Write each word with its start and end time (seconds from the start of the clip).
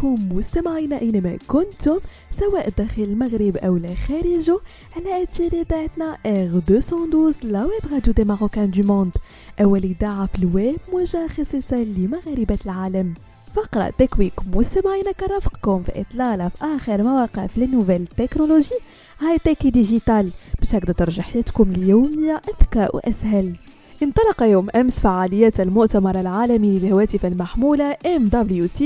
بكم 0.00 0.36
مستمعينا 0.36 1.00
أينما 1.00 1.38
كنتم 1.48 1.98
سواء 2.40 2.68
داخل 2.78 3.02
المغرب 3.02 3.56
أو 3.56 3.76
لا 3.76 3.94
خارجه 3.94 4.58
على 4.96 5.22
أثير 5.22 5.52
إذاعتنا 5.52 6.16
R212 6.24 7.44
la 7.44 7.64
web 7.64 7.92
radio 7.92 8.12
des 8.12 8.24
Marocains 8.24 8.70
du 8.70 8.82
monde 8.82 9.12
أول 9.60 9.84
إذاعة 9.84 10.26
في 10.26 10.38
الويب 10.38 10.76
موجهة 10.92 11.28
خصيصا 11.28 11.76
لمغاربة 11.76 12.58
العالم. 12.66 13.14
فقرة 13.54 13.92
Tech 13.98 14.15
Week 14.15 14.32
مستمعينا 14.54 15.12
كنرافقكم 15.12 15.82
في 15.82 16.00
إطلالة 16.00 16.48
في 16.48 16.64
آخر 16.64 17.02
ما 17.02 17.13
وقع 17.13 17.46
في 17.46 17.66
les 17.66 17.76
nouvelles 17.76 18.06
technologies 18.06 18.74
high-tech 19.20 19.70
et 19.70 19.82
digital. 19.82 20.30
باش 20.60 20.74
هكذا 20.74 20.92
ترجع 20.92 21.22
حياتكم 21.22 21.70
اليومية 21.70 22.40
أذكى 22.48 22.88
وأسهل 22.94 23.56
انطلق 24.02 24.42
يوم 24.42 24.70
أمس 24.70 24.92
فعاليات 24.92 25.60
المؤتمر 25.60 26.20
العالمي 26.20 26.78
للهواتف 26.78 27.26
المحمولة 27.26 27.92
MWC 27.92 28.78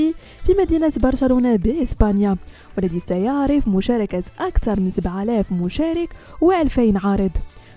في 0.46 0.55
مدينة 0.59 0.92
برشلونة 0.96 1.56
بإسبانيا 1.56 2.36
والذي 2.77 3.00
سيعرف 3.09 3.69
مشاركة 3.69 4.22
أكثر 4.41 4.80
من 4.80 4.91
7000 4.91 5.52
مشارك 5.52 6.08
و2000 6.45 7.05
عارض. 7.05 7.30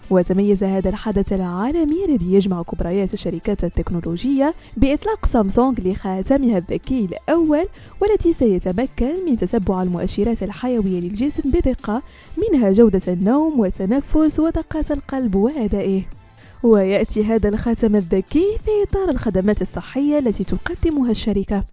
وتميز 0.09 0.64
هذا 0.64 0.90
الحدث 0.90 1.34
العالمي 1.34 2.05
الذي 2.05 2.34
يجمع 2.34 2.64
كبريات 2.64 3.14
الشركات 3.14 3.64
التكنولوجية 3.64 4.54
بإطلاق 4.78 5.26
سامسونج 5.26 5.80
لخاتمها 5.88 6.58
الذكي 6.58 7.06
الأول 7.06 7.67
والتي 8.02 8.34
سيتمكن 8.34 9.26
من 9.26 9.38
تتبع 9.38 9.84
المؤشرات 9.84 10.44
الحيوية 10.44 11.00
للجسم 11.00 11.44
بدقة 11.45 12.02
منها 12.38 12.72
جودة 12.72 13.02
النوم 13.08 13.59
والتنفس 13.59 14.40
ودقات 14.40 14.92
القلب 14.92 15.36
وأدائه. 15.36 16.17
ويأتي 16.63 17.23
هذا 17.23 17.50
الخاتم 17.50 17.95
الذكي 17.95 18.45
في 18.66 18.72
إطار 18.89 19.09
الخدمات 19.09 19.61
الصحية 19.61 20.19
التي 20.19 20.44
تقدمها 20.44 21.11
الشركة. 21.11 21.64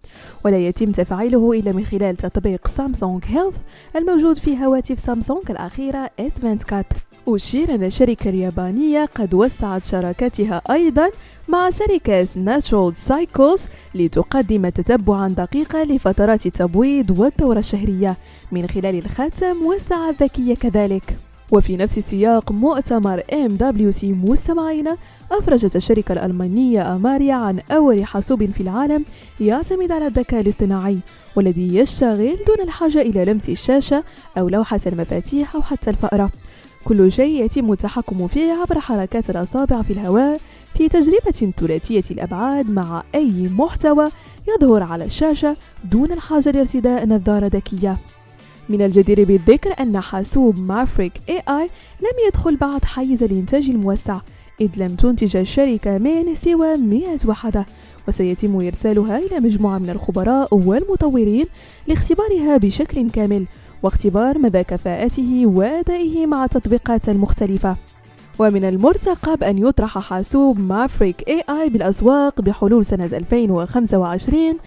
ولا 0.45 0.57
يتم 0.57 0.91
تفعيله 0.91 1.51
إلا 1.51 1.71
من 1.71 1.85
خلال 1.85 2.17
تطبيق 2.17 2.67
Samsung 2.67 3.23
Health 3.25 3.55
الموجود 3.95 4.37
في 4.37 4.65
هواتف 4.65 4.99
سامسونج 4.99 5.51
الأخيرة 5.51 6.09
S24. 6.21 6.83
أشير 7.27 7.75
أن 7.75 7.83
الشركة 7.83 8.29
اليابانية 8.29 9.05
قد 9.15 9.33
وسعت 9.33 9.85
شراكتها 9.85 10.61
أيضا 10.69 11.09
مع 11.47 11.69
شركة 11.69 12.27
Natural 12.35 12.95
Cycles 12.95 13.61
لتقدم 13.95 14.69
تتبعا 14.69 15.27
دقيقا 15.29 15.85
لفترات 15.85 16.45
التبويض 16.45 17.19
والدورة 17.19 17.59
الشهرية. 17.59 18.17
من 18.51 18.67
خلال 18.67 18.95
الخاتم 18.95 19.65
والساعة 19.65 20.09
الذكية 20.09 20.55
كذلك. 20.55 21.15
وفي 21.51 21.77
نفس 21.77 21.99
سياق 21.99 22.51
مؤتمر 22.51 23.19
MWC 23.19 24.03
مستمعينا 24.03 24.97
أفرجت 25.31 25.75
الشركة 25.75 26.13
الألمانية 26.13 26.95
أماريا 26.95 27.33
عن 27.33 27.59
أول 27.71 28.05
حاسوب 28.05 28.45
في 28.45 28.61
العالم 28.61 29.05
يعتمد 29.39 29.91
على 29.91 30.07
الذكاء 30.07 30.41
الاصطناعي 30.41 30.99
والذي 31.35 31.75
يشتغل 31.75 32.37
دون 32.47 32.61
الحاجة 32.63 33.01
إلى 33.01 33.25
لمس 33.25 33.49
الشاشة 33.49 34.03
أو 34.37 34.49
لوحة 34.49 34.79
المفاتيح 34.87 35.55
أو 35.55 35.61
حتى 35.61 35.89
الفأرة. 35.89 36.31
كل 36.85 37.11
شيء 37.11 37.45
يتم 37.45 37.71
التحكم 37.71 38.27
فيه 38.27 38.53
عبر 38.53 38.79
حركات 38.79 39.29
الأصابع 39.29 39.81
في 39.81 39.93
الهواء 39.93 40.39
في 40.77 40.89
تجربة 40.89 41.51
ثلاثية 41.57 42.03
الأبعاد 42.11 42.69
مع 42.69 43.03
أي 43.15 43.49
محتوى 43.49 44.09
يظهر 44.47 44.83
على 44.83 45.05
الشاشة 45.05 45.57
دون 45.83 46.11
الحاجة 46.11 46.51
لارتداء 46.51 47.07
نظارة 47.07 47.47
ذكية. 47.47 47.97
من 48.69 48.81
الجدير 48.81 49.23
بالذكر 49.23 49.73
أن 49.79 49.99
حاسوب 49.99 50.59
مافريك 50.59 51.13
اي 51.29 51.41
اي 51.49 51.69
لم 52.01 52.27
يدخل 52.27 52.55
بعد 52.55 52.85
حيز 52.85 53.23
الإنتاج 53.23 53.69
الموسع 53.69 54.19
إذ 54.61 54.69
لم 54.77 54.95
تنتج 54.95 55.37
الشركة 55.37 55.97
منه 55.97 56.35
سوى 56.35 56.77
100 56.77 57.17
وحدة 57.25 57.65
وسيتم 58.07 58.55
إرسالها 58.55 59.17
إلى 59.17 59.39
مجموعة 59.39 59.77
من 59.77 59.89
الخبراء 59.89 60.55
والمطورين 60.55 61.45
لاختبارها 61.87 62.57
بشكل 62.57 63.09
كامل 63.09 63.45
واختبار 63.83 64.37
مدى 64.37 64.63
كفاءته 64.63 65.45
وأدائه 65.45 66.25
مع 66.25 66.45
التطبيقات 66.45 67.09
المختلفة 67.09 67.75
ومن 68.39 68.65
المرتقب 68.65 69.43
أن 69.43 69.57
يطرح 69.57 69.99
حاسوب 69.99 70.59
Maverick 70.59 71.29
AI 71.29 71.69
بالأسواق 71.69 72.41
بحلول 72.41 72.85
سنة 72.85 73.05
2025 73.05 74.57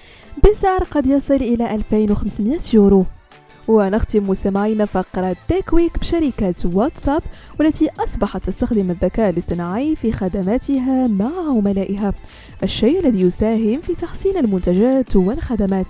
بسعر 0.45 0.85
قد 0.85 1.07
يصل 1.07 1.35
إلى 1.35 1.75
2500 1.75 2.59
يورو. 2.75 3.05
ونختم 3.69 4.31
مستمعينا 4.31 4.85
فقرة 4.85 5.37
Tech 5.49 5.73
Week 5.73 5.99
بشركة 5.99 6.55
واتساب 6.75 7.23
والتي 7.61 7.89
أصبحت 7.99 8.45
تستخدم 8.45 8.91
الذكاء 8.91 9.31
الاصطناعي 9.31 9.97
في 9.97 10.13
خدماتها 10.13 11.09
مع 11.09 11.31
عملائها. 11.49 12.15
الشيء 12.63 13.01
الذي 13.01 13.21
يساهم 13.21 13.81
في 13.81 13.95
تحسين 13.95 14.37
المنتجات 14.37 15.17
والخدمات 15.17 15.87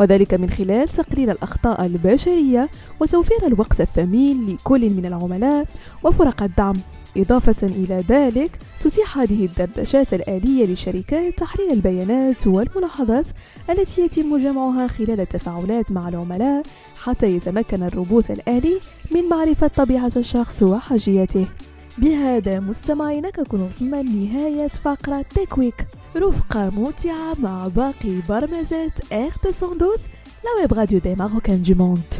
وذلك 0.00 0.34
من 0.34 0.50
خلال 0.50 0.88
تقليل 0.88 1.30
الأخطاء 1.30 1.86
البشرية 1.86 2.68
وتوفير 3.00 3.46
الوقت 3.46 3.80
الثمين 3.80 4.46
لكل 4.46 4.90
من 4.90 5.06
العملاء 5.06 5.66
وفرق 6.04 6.42
الدعم. 6.42 6.76
إضافة 7.16 7.66
إلى 7.66 8.04
ذلك 8.08 8.58
تتيح 8.80 9.18
هذه 9.18 9.44
الدردشات 9.46 10.14
الآلية 10.14 10.66
للشركات 10.66 11.38
تحليل 11.38 11.70
البيانات 11.72 12.46
والملاحظات 12.46 13.26
التي 13.70 14.02
يتم 14.02 14.36
جمعها 14.38 14.86
خلال 14.86 15.20
التفاعلات 15.20 15.92
مع 15.92 16.08
العملاء 16.08 16.62
حتى 17.02 17.26
يتمكن 17.36 17.82
الروبوت 17.82 18.30
الآلي 18.30 18.78
من 19.10 19.28
معرفة 19.28 19.66
طبيعة 19.66 20.12
الشخص 20.16 20.62
وحاجيته. 20.62 21.46
بهذا 21.98 22.60
مستمعينا 22.60 23.30
كنكون 23.30 23.60
وصلنا 23.62 23.96
لنهاية 24.02 24.68
فقرة 24.68 25.24
Tech 25.34 25.60
Week 25.60 25.86
رفقة 26.16 26.70
ممتعة 26.70 27.34
مع 27.38 27.68
باقي 27.68 28.20
برمجات 28.28 28.98
R212 28.98 30.00
la 30.44 30.60
web 30.60 30.72
radio 30.74 30.98
des 30.98 31.14
Marocains 31.14 31.62
du 31.62 31.74
monde 31.74 32.14